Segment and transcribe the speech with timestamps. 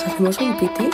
[0.00, 0.88] ¿Nos hacemos un piti?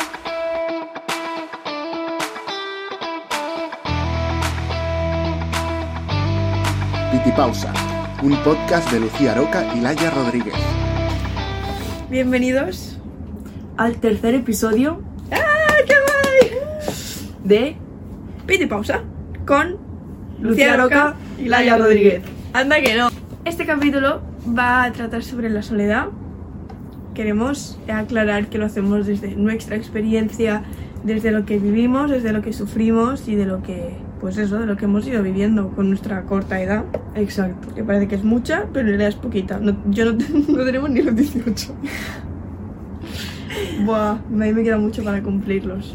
[7.13, 7.73] Piti Pausa,
[8.23, 10.55] un podcast de Lucía Roca y Laia Rodríguez.
[12.11, 12.99] Bienvenidos.
[13.77, 16.51] al tercer episodio ¡Ah, qué guay!
[17.45, 17.77] de
[18.47, 19.03] Piti pausa
[19.47, 19.77] con
[20.41, 22.23] Lucía Roca y Laia Rodríguez.
[22.53, 23.09] Anda que no.
[23.45, 26.07] Este capítulo va a tratar sobre la soledad.
[27.17, 30.63] Queremos aclarar que lo hacemos desde nuestra experiencia,
[31.03, 34.67] desde lo que vivimos, desde lo que sufrimos y de lo que, pues eso, de
[34.67, 36.85] lo que hemos ido viviendo con nuestra corta edad.
[37.15, 37.75] Exacto.
[37.75, 39.59] Que parece que es mucha, pero en realidad es poquita.
[39.59, 41.75] No- yo no, no tenemos ni los 18.
[43.87, 45.95] Buah, a mí me queda mucho para cumplirlos.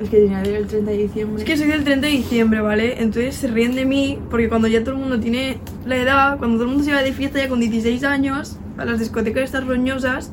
[0.00, 1.42] Es que tenía el 30 de diciembre.
[1.42, 2.94] Es que soy del 30 de diciembre, ¿vale?
[3.02, 6.56] Entonces se ríen de mí porque cuando ya todo el mundo tiene la edad, cuando
[6.56, 9.66] todo el mundo se va de fiesta ya con 16 años, a las discotecas estas
[9.66, 10.32] roñosas,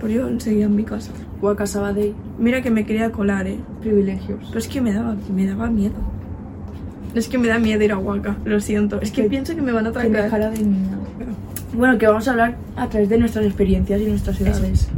[0.00, 1.12] pues yo seguía en mi casa.
[1.40, 3.58] Huaca Sabadell, Mira que me quería colar, ¿eh?
[3.80, 4.40] privilegios.
[4.48, 5.94] Pero es que me daba, me daba miedo.
[7.14, 9.00] Es que me da miedo ir a Huaca, lo siento.
[9.00, 10.24] Es que Que- pienso que me van a Que atracar.
[10.24, 10.98] dejara de niña.
[11.76, 14.88] Bueno, que vamos a hablar a través de nuestras experiencias y nuestras edades.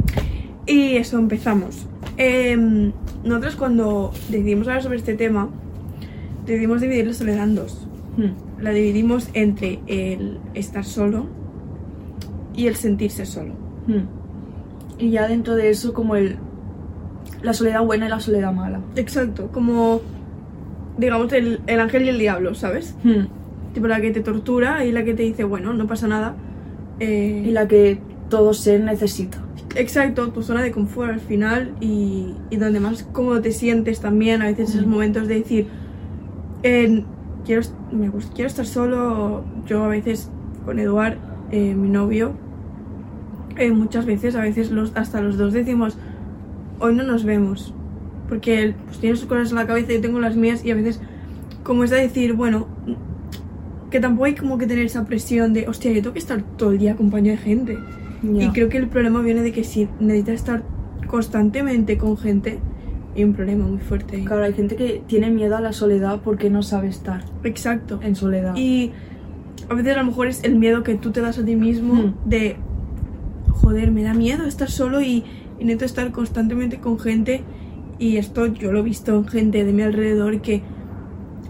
[0.67, 1.87] Y eso, empezamos.
[2.17, 2.91] Em,
[3.23, 5.49] nosotros cuando decidimos hablar sobre este tema,
[6.45, 7.87] decidimos dividir la soledad en dos.
[8.17, 8.61] Hmm.
[8.61, 11.25] La dividimos entre el estar solo
[12.55, 13.53] y el sentirse solo.
[13.87, 14.20] Hmm.
[15.01, 16.37] Y ya dentro de eso como el
[17.43, 18.79] la soledad buena y la soledad mala.
[18.95, 20.01] Exacto, como
[20.97, 22.95] digamos el, el ángel y el diablo, ¿sabes?
[23.03, 23.25] Hmm.
[23.73, 26.35] Tipo la que te tortura y la que te dice, bueno, no pasa nada.
[26.99, 27.97] Eh, Y la que
[28.29, 29.39] todo ser necesita.
[29.75, 34.41] Exacto, tu zona de confort al final y, y donde más cómodo te sientes también.
[34.41, 34.91] A veces esos Ujú.
[34.91, 35.67] momentos de decir,
[36.63, 37.03] eh,
[37.45, 39.43] quiero, me gust- quiero estar solo.
[39.65, 40.29] Yo a veces
[40.65, 41.15] con Eduard,
[41.51, 42.33] eh, mi novio,
[43.57, 45.97] eh, muchas veces, a veces los, hasta los dos decimos,
[46.79, 47.73] hoy no nos vemos.
[48.29, 50.71] Porque él pues, tiene sus cosas en la cabeza y yo tengo las mías y
[50.71, 51.01] a veces
[51.63, 52.67] como es de decir, bueno,
[53.89, 56.71] que tampoco hay como que tener esa presión de, hostia, yo tengo que estar todo
[56.71, 57.77] el día acompañado de gente.
[58.23, 58.45] Ya.
[58.45, 60.63] Y creo que el problema viene de que si necesitas estar
[61.07, 62.59] constantemente con gente,
[63.15, 64.25] hay un problema muy fuerte ahí.
[64.25, 67.99] Claro, hay gente que tiene miedo a la soledad porque no sabe estar Exacto.
[68.01, 68.55] en soledad.
[68.55, 68.91] Y
[69.69, 71.93] a veces a lo mejor es el miedo que tú te das a ti mismo
[71.93, 72.13] Hmm.
[72.25, 72.55] de,
[73.51, 75.23] joder, me da miedo estar solo y,
[75.59, 77.43] y necesito estar constantemente con gente.
[77.99, 80.63] Y esto yo lo he visto en gente de mi alrededor que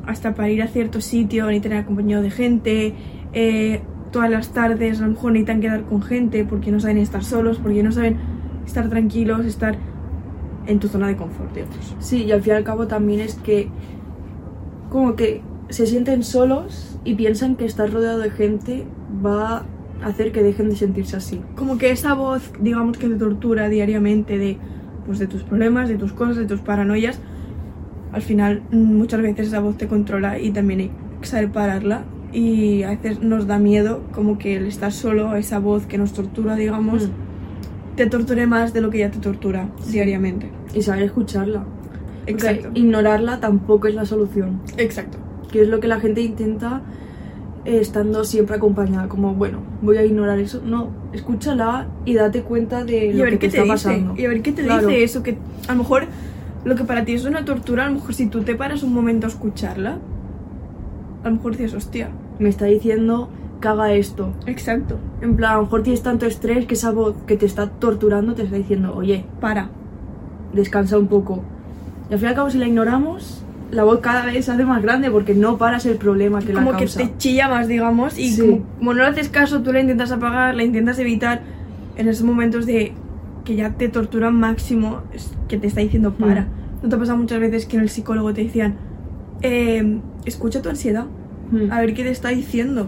[0.06, 2.94] hasta para ir a cierto sitio necesitan acompañado de gente.
[3.34, 7.24] eh, todas las tardes a lo mejor necesitan quedar con gente porque no saben estar
[7.24, 8.18] solos, porque no saben
[8.66, 9.78] estar tranquilos, estar
[10.68, 11.96] en tu zona de confort, digamos.
[12.00, 13.70] Sí, y al fin y al cabo también es que
[14.90, 18.86] como que se sienten solos y piensan que estar rodeado de gente
[19.26, 19.66] va
[20.04, 21.42] hacer que dejen de sentirse así.
[21.56, 24.58] como que esa voz, digamos que te tortura diariamente de,
[25.06, 27.20] pues, de tus problemas, de tus cosas, de tus paranoias,
[28.12, 30.92] al final muchas veces esa voz te controla y también hay
[31.22, 32.04] que saber pararla
[32.34, 36.14] y a veces nos da miedo como que el estar solo, esa voz que nos
[36.14, 37.96] tortura, digamos, Mm.
[37.96, 40.50] te torture más de lo que ya te tortura diariamente.
[40.74, 41.64] Y saber escucharla.
[42.26, 42.64] Exacto.
[42.68, 44.62] Porque ignorarla tampoco es la solución.
[44.78, 45.18] Exacto.
[45.52, 46.82] Que es lo que la gente intenta
[47.66, 49.08] estando siempre acompañada.
[49.08, 50.62] Como, bueno, voy a ignorar eso.
[50.66, 53.72] No, escúchala y date cuenta de lo que te, te, está dice.
[53.74, 54.14] pasando.
[54.18, 54.88] Y a ver qué te Claro.
[54.88, 56.06] dice eso, que a lo mejor
[56.66, 58.94] lo que para ti es una tortura, a lo mejor si tú te paras un
[58.94, 59.98] momento a escucharla,
[61.24, 62.10] a lo mejor dices, hostia.
[62.40, 63.30] Me está diciendo
[63.62, 64.34] que haga esto.
[64.48, 64.98] Exacto.
[65.22, 68.34] En plan, a lo mejor tienes tanto estrés que esa voz que te está torturando
[68.34, 69.70] te está diciendo, oye, Para.
[70.54, 71.44] descansa un poco.
[72.10, 73.41] Y al fin y al cabo, si la ignoramos,
[73.72, 76.72] la voz cada vez se hace más grande porque no paras el problema que como
[76.72, 77.00] la que causa.
[77.00, 78.42] te chilla más, digamos, y Sí.
[78.42, 81.42] como, como no le haces caso, tú la intentas apagar, la intentas evitar
[81.96, 82.94] en esos momentos de
[83.46, 86.42] que ya te torturan máximo, es que te está diciendo para.
[86.42, 86.48] Mm.
[86.84, 88.76] ¿No te ha pasado muchas veces que en el psicólogo te decían,
[89.42, 91.06] "Eh, escucha tu ansiedad,
[91.52, 91.72] Mm.
[91.72, 92.88] a ver qué te está diciendo?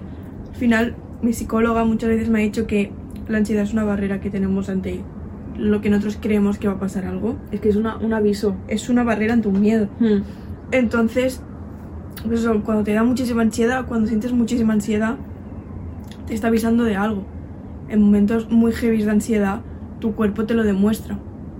[0.51, 2.91] Al final, mi psicóloga muchas veces me ha dicho que
[3.27, 4.99] la ansiedad es una barrera que tenemos ante
[5.57, 7.35] lo que nosotros creemos que va a pasar algo.
[7.51, 8.55] Es que es una, un aviso.
[8.67, 9.87] Es una barrera ante un miedo.
[9.99, 10.21] Mm.
[10.73, 11.39] Entonces,
[12.27, 15.15] pues eso, cuando te da muchísima ansiedad, cuando sientes muchísima ansiedad,
[16.27, 17.23] te está avisando de algo.
[17.89, 19.61] En momentos muy heavy de ansiedad,
[19.99, 21.15] tu cuerpo te lo demuestra.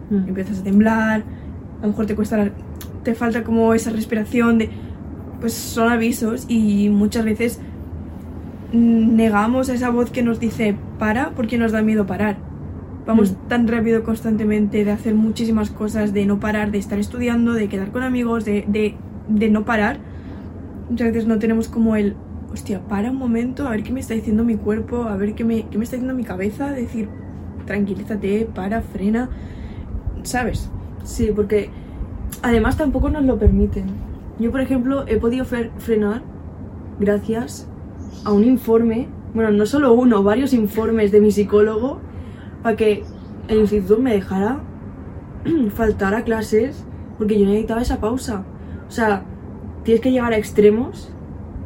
[0.10, 0.28] Mm.
[0.30, 1.24] Empiezas a temblar,
[1.80, 2.52] a lo mejor te cuesta, la-
[3.04, 4.70] te falta como esa respiración de,
[5.40, 7.60] pues son avisos y muchas veces
[8.72, 12.38] negamos esa voz que nos dice para porque nos da miedo parar.
[13.06, 13.48] Vamos Mm.
[13.50, 17.92] tan rápido constantemente de hacer muchísimas cosas, de no parar, de estar estudiando, de quedar
[17.92, 18.96] con amigos, de, de,
[19.28, 19.98] de no parar.
[20.90, 22.16] Muchas veces no tenemos como el,
[22.52, 25.44] hostia, para un momento, a ver qué me está diciendo mi cuerpo, a ver qué
[25.44, 27.10] me, qué me está diciendo mi cabeza, decir,
[27.66, 29.30] tranquilízate, para, frena.
[30.24, 30.70] ¿sabes?
[31.04, 31.70] Sí, porque
[32.42, 33.86] además tampoco nos lo permiten.
[34.40, 36.22] Yo, por ejemplo, he podido fre- frenar
[37.00, 37.68] gracias
[38.24, 42.00] a un informe, bueno, no solo uno, varios informes de mi psicólogo,
[42.62, 43.04] para que
[43.48, 44.60] el instituto me dejara
[45.76, 46.86] faltar a clases,
[47.18, 48.44] porque yo necesitaba esa pausa.
[48.94, 49.24] O sea,
[49.84, 51.12] tienes que llegar a extremos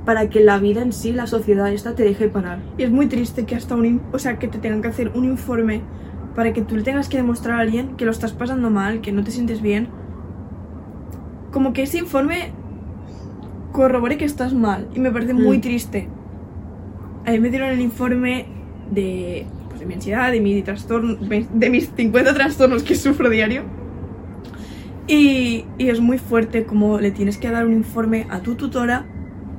[0.06, 2.60] para que la vida en sí, la sociedad esta, te deje parar.
[2.78, 4.02] Y es muy triste que hasta un...
[4.14, 5.82] O sea, que te tengan que hacer un informe
[6.38, 9.12] para que tú le tengas que demostrar a alguien que lo estás pasando mal, que
[9.12, 9.90] no te sientes bien.
[11.52, 12.54] Como que ese informe
[13.74, 14.88] corrobore que estás mal.
[14.96, 15.62] Y me parece muy Mm.
[15.62, 16.08] triste.
[17.26, 18.46] A mí me dieron el informe
[18.90, 23.64] de, pues, de mi ansiedad, de mi trastorno, de mis 50 trastornos que sufro diario.
[25.08, 29.06] Y, y es muy fuerte como le tienes que dar un informe a tu tutora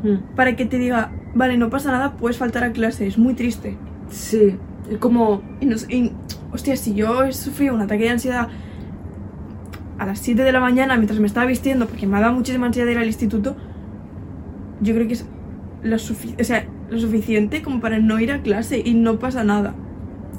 [0.03, 0.37] Mm.
[0.37, 3.07] para que te diga, vale, no pasa nada, puedes faltar a clase.
[3.09, 3.77] Es muy triste.
[4.11, 4.55] Sí,
[5.01, 5.43] como...
[5.61, 6.13] Y, nos- y,
[6.53, 8.47] hostia, si yo he sufrido un ataque de ansiedad
[9.99, 12.67] a las 7 de la mañana mientras me estaba vistiendo, porque me ha dado muchísima
[12.67, 13.57] ansiedad ir al instituto,
[14.81, 15.27] yo creo que es
[15.83, 19.75] lo, o sea, lo suficiente como para no ir a clase y no pasa nada.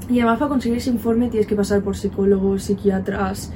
[0.10, 3.52] Y además para conseguir ese informe tienes que pasar por psicólogos, psiquiatras,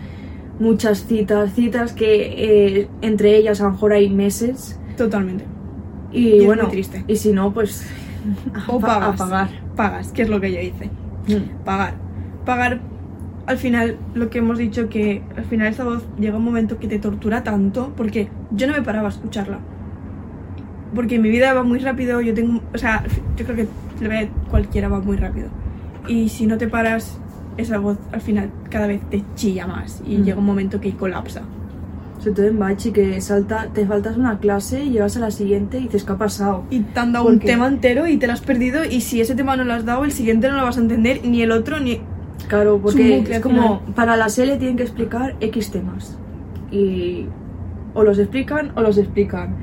[0.59, 4.79] muchas citas, citas que eh, entre ellas a lo mejor hay meses.
[4.97, 5.45] Totalmente.
[6.11, 7.03] Y, Y es bueno, muy triste.
[7.07, 7.85] y si no, pues
[8.53, 9.17] a, O pa- a pagas.
[9.19, 9.49] pagar.
[9.75, 10.85] Pagas, que es lo que yo hice.
[11.27, 11.63] Mm.
[11.65, 11.95] Pagar.
[12.45, 12.79] Pagar,
[13.47, 16.87] al final, lo que hemos dicho, que al final esta voz llega un momento que
[16.87, 19.59] te tortura tanto, porque yo no me paraba a escucharla.
[20.93, 23.03] Porque mi vida va muy rápido, yo tengo, o sea,
[23.35, 25.47] yo creo que cualquiera va muy rápido.
[26.07, 27.17] Y si no te paras,
[27.57, 30.23] esa voz al final cada vez te chilla más y Mm.
[30.23, 31.41] llega un momento que colapsa.
[32.19, 35.77] Sobre todo en Bachi, que salta, te faltas una clase y llegas a la siguiente
[35.79, 36.63] y dices, ¿qué ha pasado?
[36.69, 37.47] Y te han dado ¿Por un qué?
[37.47, 40.05] tema entero y te lo has perdido y si ese tema no lo has dado,
[40.05, 41.99] el siguiente no lo vas a entender, ni el otro, ni...
[42.47, 46.17] Claro, porque es como, para la SELE tienen que explicar X temas.
[46.71, 47.25] Y
[47.93, 49.55] o los explican o los explican.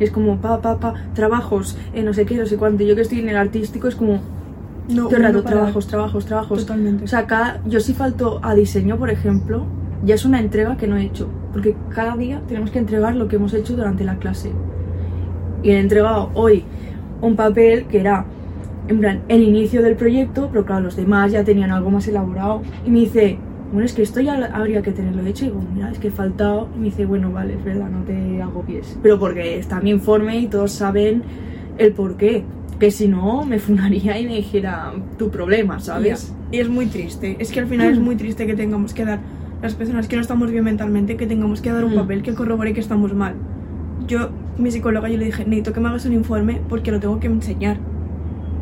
[0.00, 2.82] Es como, pa, pa, pa, trabajos, eh, no sé qué, no sé cuánto.
[2.84, 4.20] Yo que estoy en el artístico es como,
[4.88, 6.60] No, todo el rato, para- trabajos, trabajos, trabajos.
[6.60, 7.04] Totalmente.
[7.04, 9.64] O sea, cada, yo si falto a diseño, por ejemplo,
[10.04, 11.28] ya es una entrega que no he hecho.
[11.52, 14.52] Porque cada día tenemos que entregar lo que hemos hecho durante la clase.
[15.62, 16.64] Y he entregado hoy
[17.20, 18.26] un papel que era,
[18.88, 22.62] en plan, el inicio del proyecto, pero claro, los demás ya tenían algo más elaborado.
[22.86, 23.38] Y me dice,
[23.72, 25.46] bueno, es que esto ya habría que tenerlo hecho.
[25.46, 26.68] Y digo, mira, es que he faltado.
[26.76, 28.98] Y me dice, bueno, vale, es verdad, no te agobies.
[29.02, 31.22] Pero porque está mi informe y todos saben
[31.78, 32.44] el por qué.
[32.78, 36.34] Que si no, me funaría y me dijera, tu problema, ¿sabes?
[36.52, 37.36] Y es muy triste.
[37.38, 39.20] Es que al final es muy triste que tengamos que dar,
[39.62, 41.96] las personas que no estamos bien mentalmente, que tengamos que dar un Mm.
[41.96, 43.34] papel que corrobore que estamos mal.
[44.06, 44.28] Yo,
[44.58, 47.26] mi psicóloga, yo le dije, necesito que me hagas un informe porque lo tengo que
[47.28, 47.78] enseñar.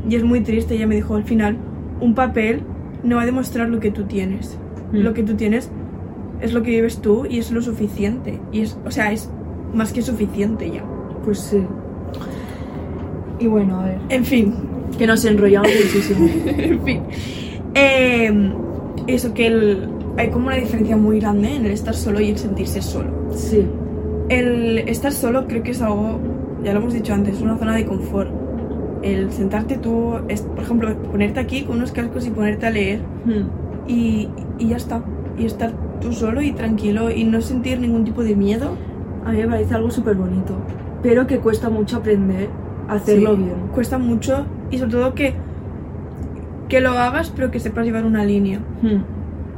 [0.09, 0.75] Y es muy triste.
[0.77, 1.57] Ella me dijo, al final,
[2.01, 2.61] un papel
[3.03, 4.57] no va a demostrar lo que tú tienes.
[4.93, 4.99] Mm.
[4.99, 5.71] Lo que tú tienes
[6.41, 8.39] es lo que vives tú y es lo suficiente.
[8.53, 9.29] Y es, o sea, es
[9.75, 10.85] más que suficiente ya.
[11.25, 11.63] Pues sí.
[13.39, 13.99] Y bueno, a ver.
[14.09, 14.55] En fin,
[14.99, 16.29] Que nos enrollamos muchísimo.
[16.47, 17.01] en fin.
[17.75, 18.53] Eh,
[19.07, 22.39] eso que el- hay como una diferencia muy grande en el estar solo y el
[22.39, 23.11] sentirse solo.
[23.35, 23.67] Sí.
[24.29, 26.21] El estar solo creo que es algo,
[26.63, 28.31] ya lo hemos dicho antes, una zona de confort.
[29.03, 33.01] El sentarte tú, es, por ejemplo, ponerte aquí con unos cascos y ponerte a leer
[33.25, 33.89] Hmm.
[33.89, 34.29] y,
[34.59, 35.03] y ya está.
[35.37, 38.77] Y estar tú solo y tranquilo y no sentir ningún tipo de miedo.
[39.27, 40.55] A mí me parece algo súper bonito.
[41.03, 42.49] Pero que cuesta mucho aprender
[42.89, 43.55] hacerlo Sí, bien.
[43.73, 45.35] Cuesta mucho y sobre todo que,
[46.69, 48.59] que lo hagas pero que sepas llevar una línea.
[48.83, 49.03] Hmm.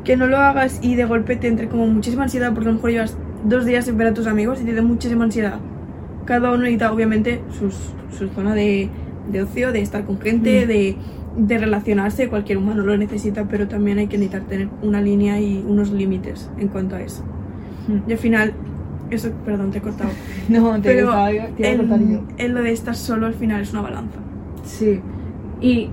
[0.05, 2.77] que no lo hagas y de golpe te entre como muchísima ansiedad porque a lo
[2.77, 5.59] mejor llevas dos días sin ver a tus amigos y te da muchísima ansiedad.
[6.27, 7.75] Cada uno necesita obviamente sus,
[8.17, 8.89] su zona de,
[9.33, 10.69] de ocio, de estar con gente, Mm.
[10.69, 10.97] de,
[11.39, 15.65] de relacionarse, cualquier humano lo necesita, pero también hay que necesitar tener una línea y
[15.67, 17.25] unos límites en cuanto a eso.
[17.89, 18.09] Hmm.
[18.09, 18.53] Y al final,
[19.11, 20.11] eso, perdón, te he cortado,
[20.49, 22.49] No, te pero estaba- te cortar yo.
[22.49, 24.19] lo de estar solo al final es una balanza.
[24.65, 25.01] Sí.
[25.61, 25.91] Y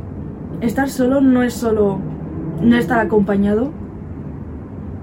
[0.62, 2.00] estar solo no es solo
[2.62, 3.72] no estar acompañado,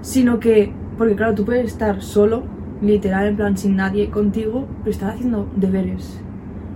[0.01, 2.43] sino que, porque claro, tú puedes estar solo,
[2.81, 6.19] literal, en plan sin nadie contigo, pero estar haciendo deberes.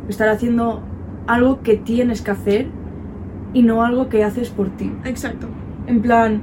[0.08, 0.82] Estar haciendo
[1.28, 2.68] algo que tienes que hacer
[3.54, 4.92] y no algo que haces por ti.
[5.06, 5.48] Exacto.
[5.88, 6.42] En plan,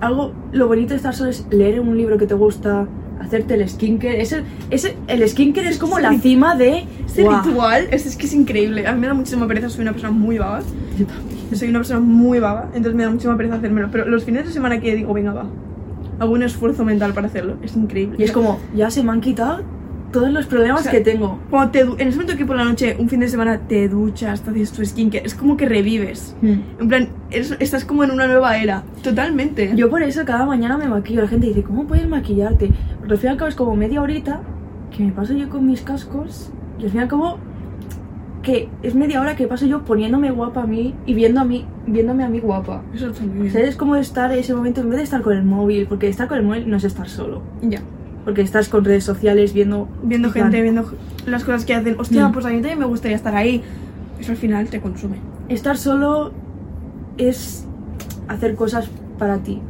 [0.00, 2.86] algo, lo bonito de estar solo es leer un libro que te gusta,
[3.20, 4.20] hacerte el skincare.
[4.20, 6.86] Ese, ese, el skincare es como la cima de...
[7.06, 8.86] Este ritual es, es que es increíble.
[8.86, 10.62] A mí me da muchísima pereza, soy una persona muy vaga.
[10.98, 11.34] Yo también.
[11.54, 13.88] Soy una persona muy vaga, entonces me da muchísima pereza hacérmelo.
[13.92, 15.46] Pero los fines de semana que digo, venga, va,
[16.18, 18.16] hago un esfuerzo mental para hacerlo, es increíble.
[18.18, 19.62] Y es como, ya se me han quitado
[20.14, 21.38] todos los problemas O sea, que tengo.
[21.50, 24.40] Cuando te en ese momento que por la noche, un fin de semana, te duchas,
[24.42, 26.34] te haces tu skincare, es como que revives.
[26.42, 28.84] En plan, eres- estás como en una nueva era.
[29.02, 29.72] Totalmente.
[29.76, 31.20] Yo por eso cada mañana me maquillo.
[31.22, 32.70] La gente dice, ¿cómo puedes maquillarte?
[33.02, 34.40] Pero al fin y al cabo es como media horita
[34.96, 37.38] que me paso yo con mis cascos y al fin y al cabo
[38.42, 41.64] que es media hora que paso yo poniéndome guapa a mí y viendo a mí,
[41.86, 42.82] viéndome a mí guapa.
[42.94, 45.32] Eso muy O sea, es como estar en ese momento en vez de estar con
[45.34, 47.40] el móvil, porque estar con el móvil no es estar solo.
[47.62, 47.80] Ya.
[48.24, 49.88] Porque estás con redes sociales viendo...
[50.02, 50.90] Viendo en plan, gente, viendo
[51.26, 51.96] las cosas que hacen.
[51.98, 52.32] Hostia, Mm.
[52.32, 53.62] pues a mí también me gustaría estar ahí.
[54.18, 55.16] Eso al final te consume.
[55.48, 56.32] Estar solo
[57.18, 57.66] es
[58.28, 58.88] hacer cosas
[59.18, 59.60] para ti.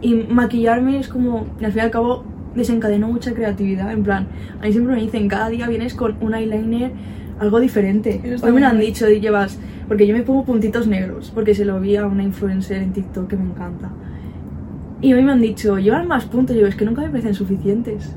[0.00, 2.24] Y maquillarme es como, al fin y al cabo,
[2.54, 3.90] desencadenó mucha creatividad.
[3.92, 4.28] En plan,
[4.60, 6.92] a mí siempre me dicen, cada día vienes con un eyeliner,
[7.40, 8.20] algo diferente.
[8.42, 11.64] Hoy me lo han dicho y llevas, porque yo me pongo puntitos negros, porque se
[11.64, 13.90] lo vi a una influencer en TikTok que me encanta.
[15.04, 16.56] Y hoy me han dicho, llevan más puntos.
[16.56, 18.10] Y yo, es que nunca me parecen suficientes.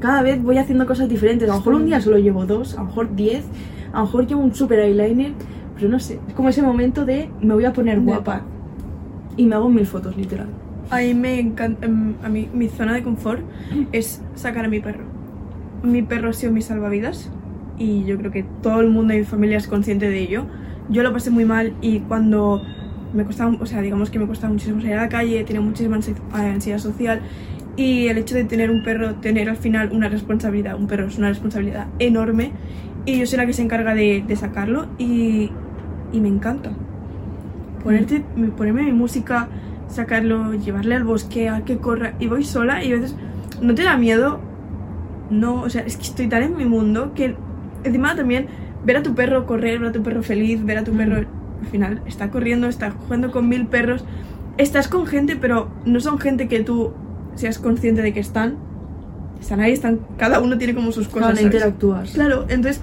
[0.00, 1.46] Cada vez voy haciendo cosas diferentes.
[1.48, 3.44] A lo mejor un día solo llevo dos, a lo mejor diez,
[3.92, 5.32] a lo mejor llevo un super eyeliner,
[5.76, 6.18] pero no sé.
[6.26, 8.40] Es como ese momento de me voy a poner guapa.
[9.36, 10.48] Y me hago mil fotos, literal.
[10.90, 11.84] A mí me encanta.
[11.84, 13.42] em, A mí, mi zona de confort
[13.92, 15.04] es sacar a mi perro.
[15.82, 17.30] Mi perro ha sido mi salvavidas.
[17.78, 20.46] Y yo creo que todo el mundo de mi familia es consciente de ello.
[20.88, 22.62] Yo lo pasé muy mal y cuando
[23.12, 25.96] me costaba, o sea, digamos que me costaba muchísimo salir a la calle, tenía muchísima
[25.98, 27.20] ansi- ansiedad social
[27.76, 31.18] y el hecho de tener un perro, tener al final una responsabilidad, un perro es
[31.18, 32.52] una responsabilidad enorme
[33.06, 35.50] y yo soy la que se encarga de, de sacarlo y,
[36.12, 36.72] y me encanta.
[37.82, 38.22] Ponerte,
[38.56, 39.48] ponerme mi música,
[39.88, 43.16] sacarlo, llevarle al bosque, a que corra y voy sola y a veces
[43.62, 44.38] no te da miedo,
[45.30, 47.34] no, o sea, es que estoy tan en mi mundo que
[47.84, 48.48] encima también
[48.84, 51.24] ver a tu perro correr, ver a tu perro feliz, ver a tu perro
[51.60, 54.04] al final está corriendo, está jugando con mil perros,
[54.58, 56.92] estás con gente, pero no son gente que tú
[57.34, 58.56] seas consciente de que están,
[59.40, 61.30] están ahí, están, cada uno tiene como sus cosas.
[61.30, 61.42] ¿sabes?
[61.42, 62.12] interactúas.
[62.12, 62.82] Claro, entonces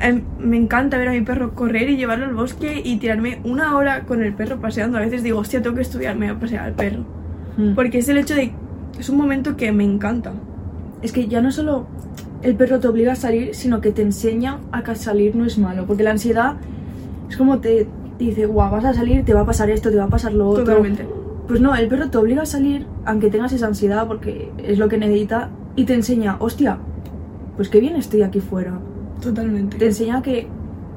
[0.00, 3.76] em, me encanta ver a mi perro correr y llevarlo al bosque y tirarme una
[3.76, 4.98] hora con el perro paseando.
[4.98, 7.04] A veces digo, hostia, tengo que estudiarme a pasear al perro.
[7.56, 7.74] Mm.
[7.74, 8.52] Porque es el hecho de.
[8.98, 10.32] Es un momento que me encanta.
[11.02, 11.86] Es que ya no solo
[12.42, 15.58] el perro te obliga a salir, sino que te enseña a que salir no es
[15.58, 15.86] malo.
[15.86, 16.56] Porque la ansiedad
[17.28, 17.86] es como te
[18.26, 20.48] dice, guau, vas a salir, te va a pasar esto, te va a pasar lo
[20.48, 20.64] otro.
[20.64, 21.06] Totalmente.
[21.46, 24.88] Pues no, el perro te obliga a salir, aunque tengas esa ansiedad, porque es lo
[24.88, 26.78] que necesita, y te enseña, hostia,
[27.56, 28.78] pues qué bien estoy aquí fuera.
[29.20, 29.78] Totalmente.
[29.78, 30.46] Te enseña que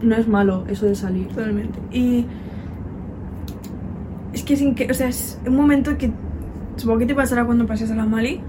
[0.02, 1.28] no es malo eso de salir.
[1.28, 1.80] Totalmente.
[1.92, 2.26] Y.
[4.34, 4.90] Es que sin que.
[4.90, 6.12] O sea, es un momento que.
[6.76, 8.42] Supongo que te pasará cuando pases a la Mali.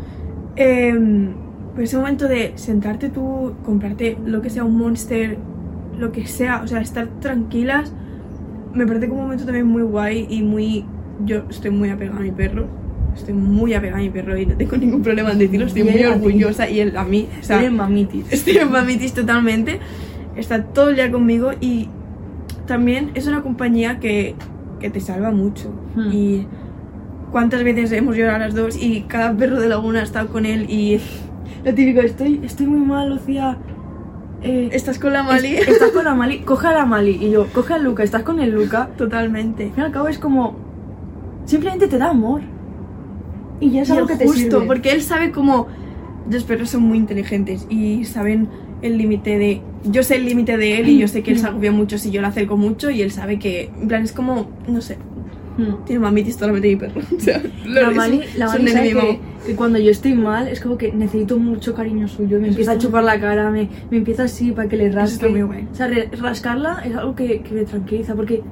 [0.57, 1.33] Eh,
[1.75, 5.39] pues ese momento de sentarte tú, comprarte lo que sea un monster,
[5.99, 7.93] lo que sea, o sea, estar tranquilas.
[8.75, 10.85] Me parece como un momento también muy guay y muy.
[11.25, 12.67] Yo estoy muy apegada a mi perro.
[13.15, 15.67] Estoy muy apegada a mi perro y no tengo ningún problema en decirlo.
[15.67, 17.29] Estoy Y muy orgullosa y él a mí.
[17.41, 18.33] O sea, Eres mamitis.
[18.33, 19.79] Estoy en mamitis totalmente.
[20.37, 21.89] Está todo el día conmigo y
[22.67, 24.35] también es una compañía que,
[24.81, 25.71] que te salva mucho.
[25.95, 26.11] Hmm.
[26.11, 26.47] Y
[27.31, 30.71] cuántas veces hemos llorado las dos y cada perro de Laguna ha estado con él
[30.71, 30.99] y
[31.65, 33.57] Lo típico, estoy, estoy muy mal, Lucía.
[34.45, 35.55] Eh, estás con la Mali.
[35.57, 37.19] es- estás con la Mali, coge a la Mali.
[37.21, 38.91] Y yo, coge a Luca, estás con el Luca.
[38.97, 39.65] Totalmente.
[39.65, 40.57] Al fin y al cabo es como.
[41.45, 42.41] Simplemente te da amor.
[43.61, 44.67] Y ya es Y algo que te justo, sirve.
[44.67, 45.69] porque él sabe cómo
[46.31, 48.49] los perros son muy inteligentes y saben
[48.81, 49.61] el límite de...
[49.85, 52.11] Yo sé el límite de él y yo sé que él se agobia mucho si
[52.11, 53.71] yo le acerco mucho y él sabe que...
[53.81, 54.49] En plan, es como...
[54.67, 54.99] No sé.
[55.57, 55.85] Hmm.
[55.85, 57.01] Tiene mamitis solamente mi perro.
[57.17, 60.79] O sea, La Mali, la Mali sabe que, que cuando yo estoy mal es como
[60.79, 62.41] que necesito mucho cariño suyo.
[62.41, 65.15] Me empieza a chupar la cara, me, me empieza así para que le rasque.
[65.17, 65.69] está muy guay.
[65.71, 65.91] O sea,
[66.21, 68.43] rascarla es algo que, que me tranquiliza porque,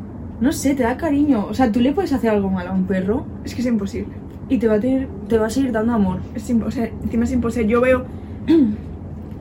[0.41, 1.47] no sé, te da cariño.
[1.49, 4.13] O sea, tú le puedes hacer algo mal a un perro Es que es imposible.
[4.49, 6.19] y te va a, tener, te va a seguir dando amor.
[6.35, 7.69] Es o sea, encima es imposible.
[7.69, 8.05] Yo veo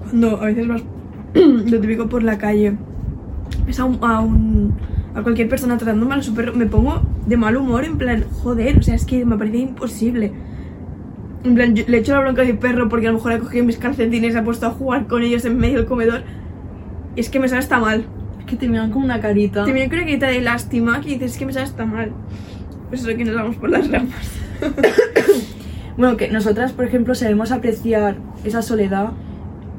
[0.04, 0.82] cuando a veces vas
[1.34, 2.74] lo típico por la calle,
[3.66, 4.74] ves a, un, a, un-
[5.16, 8.24] a cualquier persona tratando mal a su perro, me pongo de mal humor en plan,
[8.42, 10.32] joder, o sea, es que me parece imposible.
[11.44, 13.40] En plan, yo le echo la bronca a mi perro porque a lo mejor ha
[13.40, 16.24] cogido mis calcetines y se ha puesto a jugar con ellos en medio del comedor.
[17.16, 18.06] Y es que me sabe hasta mal.
[18.40, 19.64] Es que te miran con una carita.
[19.64, 22.12] Te viene una carita de lástima que dices, es que me sabe hasta mal.
[22.90, 24.40] Pues eso que nos vamos por las ramas.
[26.00, 29.12] Bueno, que nosotras, por ejemplo, sabemos apreciar esa soledad,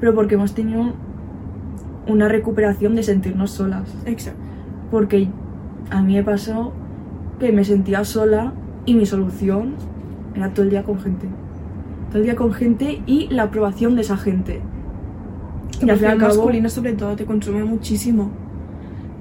[0.01, 0.93] pero porque hemos tenido
[2.07, 3.89] una recuperación de sentirnos solas.
[4.05, 4.40] Exacto.
[4.91, 5.29] Porque
[5.91, 6.73] a mí me pasó
[7.39, 8.53] que me sentía sola
[8.87, 9.75] y mi solución
[10.35, 11.27] era todo el día con gente.
[12.09, 14.61] Todo el día con gente y la aprobación de esa gente.
[15.81, 18.31] Y al fin y al aprobación cabo, masculina sobre todo te consume muchísimo.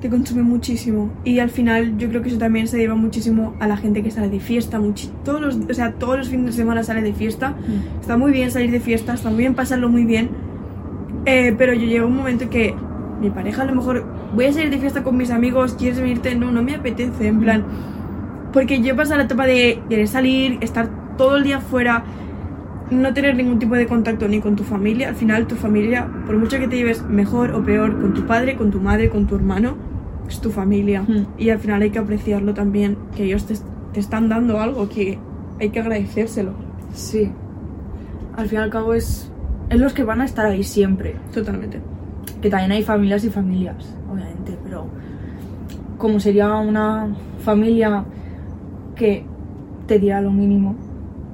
[0.02, 1.10] Te consume muchísimo.
[1.24, 4.12] Y al final yo creo que eso también se debe muchísimo a la gente que
[4.12, 4.80] sale de fiesta.
[5.24, 7.52] todos los, o sea, todos los fines de semana sale de fiesta.
[7.52, 8.02] Mm.
[8.02, 10.30] Está muy bien salir de fiesta, está muy bien pasarlo muy bien.
[11.26, 12.74] Eh, pero yo llego a un momento que
[13.20, 16.36] mi pareja a lo mejor voy a salir de fiesta con mis amigos, ¿quieres venirte?
[16.36, 17.66] No, no me apetece, en plan.
[18.54, 22.04] Porque yo he pasado la etapa de querer salir, estar todo el día fuera,
[22.90, 25.10] no tener ningún tipo de contacto ni con tu familia.
[25.10, 28.56] Al final, tu familia, por mucho que te lleves mejor o peor con tu padre,
[28.56, 29.78] con tu madre, con tu hermano,
[30.28, 31.04] es tu familia.
[31.04, 31.26] Hmm.
[31.38, 33.56] Y al final hay que apreciarlo también, que ellos te,
[33.94, 35.20] te están dando algo que
[35.60, 36.54] hay que agradecérselo.
[36.94, 37.32] Sí.
[38.36, 39.32] Al fin y al cabo es,
[39.70, 41.16] es los que van a estar ahí siempre.
[41.34, 41.82] Totalmente.
[42.42, 44.86] Que también hay familias y familias, obviamente, pero
[45.98, 48.06] como sería una familia
[48.96, 49.26] que
[49.88, 50.76] te diera lo mínimo,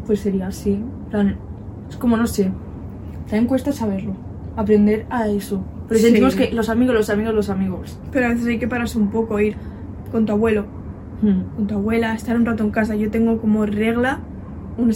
[0.08, 0.80] pues sería así.
[1.12, 1.36] Plan,
[1.90, 2.52] Es como, no sé,
[3.26, 4.14] también cuesta saberlo,
[4.56, 5.64] aprender a eso.
[5.88, 6.06] Pero Sí.
[6.08, 8.00] sentimos que los amigos, los amigos, los amigos.
[8.12, 9.56] Pero a veces hay que pararse un poco, ir
[10.12, 10.66] con tu abuelo,
[11.22, 11.56] Hmm.
[11.56, 12.96] con tu abuela, estar un rato en casa.
[12.96, 14.20] Yo tengo como regla
[14.80, 14.92] un,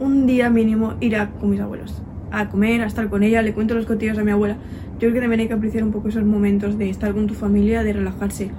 [0.00, 2.02] un día mínimo ir a con mis abuelos.
[2.40, 4.56] A comer, a estar con ella, le cuento los cotillos a mi abuela.
[4.94, 7.34] Yo creo que también hay que apreciar un poco esos momentos de estar con tu
[7.34, 8.50] familia, de relajarse.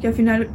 [0.00, 0.48] Que al final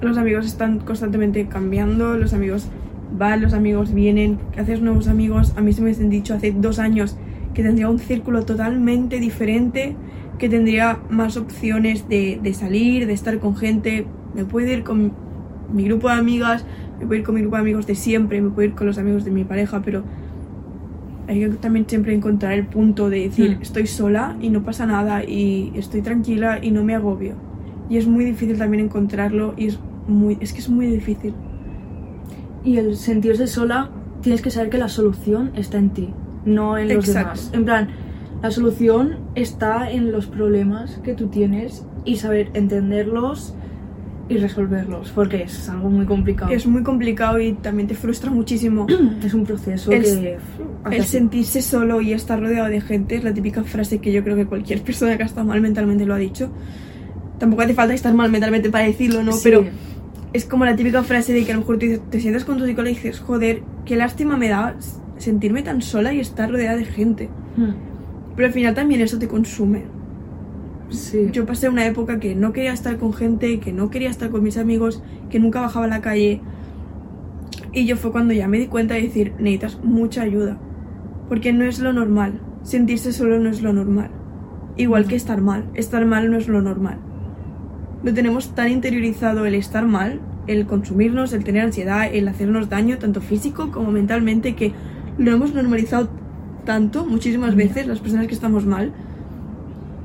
[0.00, 2.68] los amigos están constantemente cambiando, los amigos
[3.16, 5.54] van, los amigos vienen, haces nuevos amigos.
[5.56, 7.16] A mí se me han dicho hace dos años
[7.54, 9.94] que tendría un círculo totalmente diferente,
[10.38, 14.06] que tendría más opciones de, de salir, de estar con gente.
[14.34, 15.12] Me puedo ir con
[15.72, 16.64] mi grupo de amigas,
[16.98, 18.98] me puedo ir con mi grupo de amigos de siempre, me puedo ir con los
[18.98, 20.02] amigos de mi pareja, pero
[21.32, 23.62] hay que también siempre encontrar el punto de decir, Hmm.
[23.62, 27.34] estoy sola y no pasa nada y estoy tranquila y no me agobio.
[27.88, 31.34] Y es muy difícil también encontrarlo y es muy es que es muy difícil.
[32.64, 36.10] Y el sentirse sola, tienes que saber que la solución está en ti,
[36.44, 37.40] no en los Exacto.
[37.40, 37.50] demás.
[37.52, 37.88] En plan,
[38.42, 43.54] la solución está en los problemas que tú tienes y saber entenderlos
[44.32, 46.50] y resolverlos, porque es algo muy complicado.
[46.52, 48.86] Es muy complicado y también te frustra muchísimo.
[49.24, 50.38] Es un proceso El- que
[50.90, 54.36] El sentirse solo y estar rodeado de gente es la típica frase que yo creo
[54.36, 56.50] que cualquier persona que ha estado mal mentalmente lo ha dicho.
[57.38, 59.32] Tampoco hace falta estar mal mentalmente para decirlo, ¿no?
[59.32, 59.40] Sí.
[59.44, 59.64] Pero
[60.32, 62.64] es como la típica frase de que a lo mejor dices- te sientas con tu
[62.66, 64.76] psicólogo y dices, joder, qué lástima me da
[65.18, 67.28] sentirme tan sola y estar rodeada de gente.
[67.56, 67.72] Hmm,
[68.34, 69.82] Pero al final también eso te consume.
[70.92, 71.28] Sí.
[71.32, 74.42] Yo pasé una época que no quería estar con gente, que no quería estar con
[74.42, 76.40] mis amigos, que nunca bajaba a la calle.
[77.72, 80.58] Y yo fue cuando ya me di cuenta de decir, necesitas mucha ayuda.
[81.28, 82.40] Porque no es lo normal.
[82.62, 84.10] Sentirse solo no es lo normal.
[84.76, 85.64] Igual que estar mal.
[85.74, 86.98] Estar mal no es lo normal.
[88.02, 92.98] Lo tenemos tan interiorizado el estar mal, el consumirnos, el tener ansiedad, el hacernos daño,
[92.98, 94.72] tanto físico como mentalmente, que
[95.18, 96.10] lo hemos normalizado
[96.64, 98.92] tanto, muchísimas veces, las personas que estamos mal,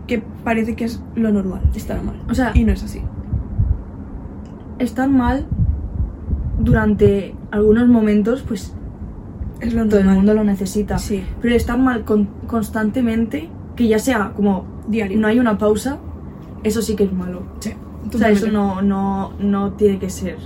[0.08, 2.16] que parece que es lo normal, estar mal.
[2.30, 3.02] O sea, Y no es así.
[4.80, 5.46] estar mal
[6.60, 8.74] durante algunos momentos, pues
[9.60, 10.98] Es lo todo el mundo lo necesita.
[10.98, 15.20] Sí, Pero estar mal con- constantemente, que ya sea como diario.
[15.20, 15.98] no hay una pausa,
[16.64, 17.44] eso sí que es malo.
[17.60, 17.74] Sí,
[18.14, 20.38] O sea, eso no, no, no tiene que ser.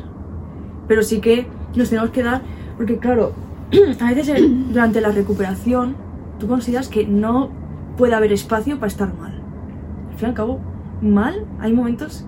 [0.87, 1.45] Pero sí que
[1.75, 2.41] nos tenemos que dar,
[2.77, 3.33] porque claro,
[4.01, 5.95] a veces el- durante la recuperación
[6.39, 7.49] tú consideras que no
[7.97, 9.40] puede haber espacio para estar mal.
[10.21, 10.59] Al fin y al cabo,
[11.01, 12.27] mal, hay momentos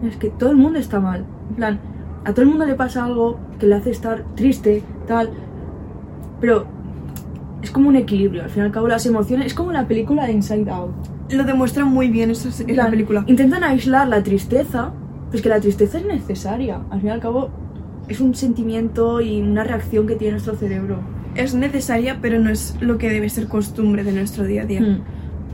[0.00, 1.26] en los que todo el mundo está mal.
[1.50, 1.80] En plan,
[2.24, 5.28] a todo el mundo le pasa algo que le hace estar triste, tal.
[6.40, 6.66] Pero
[7.60, 8.42] es como un equilibrio.
[8.42, 9.48] Al fin y al cabo, las emociones.
[9.48, 10.94] Es como la película de Inside Out.
[11.30, 13.22] Lo demuestra muy bien en la película.
[13.26, 14.92] Intentan aislar la tristeza,
[15.30, 16.80] pues que la tristeza es necesaria.
[16.88, 17.50] Al fin y al cabo,
[18.08, 21.00] es un sentimiento y una reacción que tiene nuestro cerebro.
[21.34, 24.80] Es necesaria, pero no es lo que debe ser costumbre de nuestro día a día.
[24.80, 25.02] Hmm.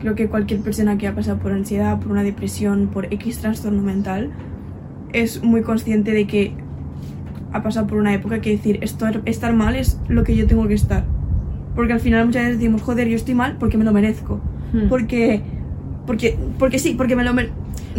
[0.02, 3.82] Creo que cualquier persona que ha pasado por ansiedad, por una depresión, por X trastorno
[3.82, 4.32] mental,
[5.12, 6.54] es muy consciente de que
[7.52, 10.66] ha pasado por una época que decir, estar, estar mal es lo que yo tengo
[10.66, 11.04] que estar.
[11.76, 14.40] Porque al final muchas veces decimos, joder, yo estoy mal porque me lo merezco.
[14.72, 14.88] Hmm.
[14.88, 15.40] Porque,
[16.04, 17.54] porque, porque sí, porque me lo merezco.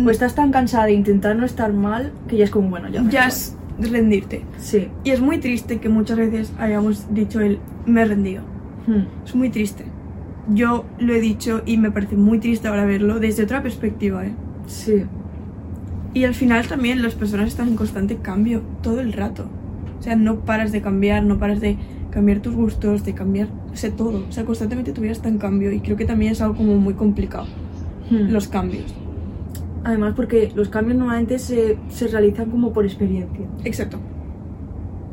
[0.06, 3.02] O estás tan cansada de intentar no estar mal que ya es como, bueno, ya.
[3.02, 4.44] me ya es rendirte.
[4.58, 4.90] Sí.
[5.06, 8.44] Y es muy triste que muchas veces hayamos dicho el me he rendido.
[8.88, 9.06] Hmm.
[9.26, 9.86] Es muy triste.
[10.50, 14.34] Yo lo he dicho y me parece muy triste ahora verlo desde otra perspectiva, ¿eh?
[14.68, 15.04] Sí.
[16.14, 19.46] Y al final también las personas están en constante cambio todo el rato.
[20.00, 21.78] O sea, no paras de cambiar, no paras de
[22.12, 24.24] cambiar tus gustos, de cambiar, o sea, todo.
[24.28, 26.76] O sea, constantemente tu vida está en cambio y creo que también es algo como
[26.78, 27.48] muy complicado,
[28.10, 28.32] Hmm.
[28.32, 28.94] los cambios.
[29.86, 33.46] Además, porque los cambios normalmente se, se realizan como por experiencia.
[33.64, 33.98] Exacto.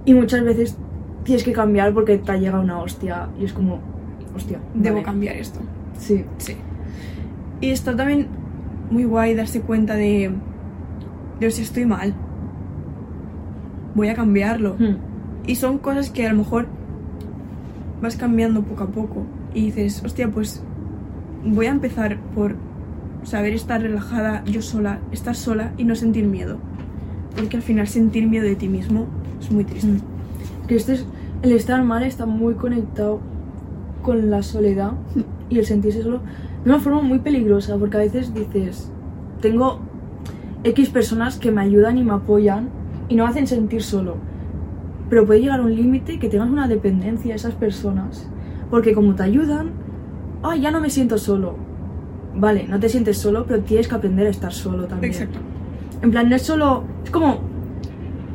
[0.05, 0.77] Y muchas veces
[1.25, 3.81] tienes que cambiar porque te ha llegado una hostia y es como,
[4.35, 4.59] hostia.
[4.75, 5.05] Debo vale.
[5.05, 5.61] cambiar esto.
[5.99, 6.25] Sí.
[6.39, 6.57] Sí.
[7.61, 8.29] Y está también
[8.91, 10.33] muy guay darse cuenta de,
[11.39, 12.15] de si estoy mal.
[13.95, 14.77] Voy a cambiarlo.
[14.79, 14.97] Hmm.
[15.47, 16.67] Y son cosas que a lo mejor
[18.01, 19.27] vas cambiando poco a poco.
[19.55, 20.63] Y dices, hostia, pues
[21.45, 22.57] voy a empezar por
[23.25, 26.59] saber estar relajada yo sola, estar sola y no sentir miedo.
[27.37, 29.07] Porque al final sentir miedo de ti mismo
[29.41, 29.93] es muy triste.
[29.93, 30.67] Mm.
[30.67, 31.07] Que este es,
[31.43, 33.21] el estar mal está muy conectado
[34.03, 34.93] con la soledad
[35.49, 36.21] y el sentirse solo
[36.65, 38.91] de una forma muy peligrosa, porque a veces dices,
[39.41, 39.81] tengo
[40.65, 42.69] X personas que me ayudan y me apoyan
[43.09, 44.17] y no me hacen sentir solo.
[45.09, 48.29] Pero puede llegar a un límite que tengas una dependencia de esas personas.
[48.71, 49.71] Porque como te ayudan,
[50.43, 51.57] ay, ya no me siento solo.
[52.35, 55.13] Vale, no te sientes solo, pero tienes que aprender a estar solo también.
[55.13, 55.39] Exacto.
[56.03, 56.85] En plan, no es solo.
[57.05, 57.41] Es como.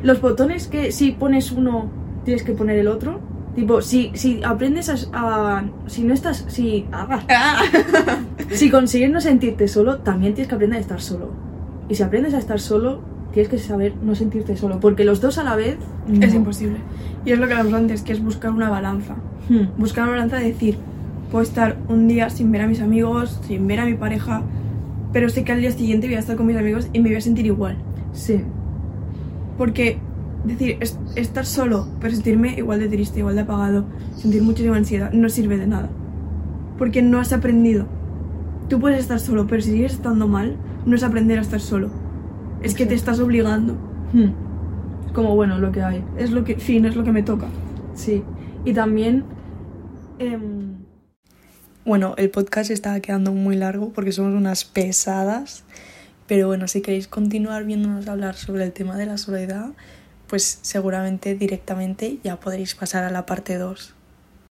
[0.02, 1.90] Los botones que si pones uno,
[2.24, 3.20] tienes que poner el otro.
[3.56, 4.94] Tipo, si, si aprendes a,
[5.58, 6.44] a- Si no estás.
[6.48, 6.86] Si.
[6.92, 7.22] ah,
[8.52, 11.30] si consigues no sentirte solo, también tienes que aprender a estar solo.
[11.88, 13.00] Y si aprendes a estar solo,
[13.32, 14.78] tienes que saber no sentirte solo.
[14.78, 15.78] Porque los dos a la vez.
[16.20, 16.78] Es imposible.
[17.24, 19.16] Y es lo que hablamos antes, que es buscar una balanza.
[19.48, 20.78] Hmm, Buscar una balanza de decir,
[21.32, 24.42] puedo estar un día sin ver a mis amigos, sin ver a mi pareja,
[25.12, 27.16] pero sé que al día siguiente voy a estar con mis amigos y me voy
[27.16, 27.76] a sentir igual.
[28.12, 28.42] Sí.
[29.58, 29.98] Porque,
[30.46, 33.84] decir, es- estar solo, pero sentirme igual de triste, igual de apagado,
[34.16, 35.88] sentir muchísima ansiedad, no sirve de nada.
[36.78, 37.86] Porque no has aprendido.
[38.68, 41.90] Tú puedes estar solo, pero si sigues estando mal, no es aprender a estar solo.
[42.62, 43.74] Es que te estás obligando.
[44.12, 45.12] Hmm.
[45.14, 46.04] Como bueno, lo que hay.
[46.18, 47.46] Es lo que, fin, es lo que me toca.
[47.94, 48.22] Sí.
[48.64, 49.24] Y también.
[50.18, 50.76] em,
[51.84, 55.64] Bueno, el podcast está quedando muy largo porque somos unas pesadas.
[56.26, 59.70] Pero bueno, si queréis continuar viéndonos hablar sobre el tema de la soledad,
[60.26, 63.95] pues seguramente directamente ya podréis pasar a la parte 2.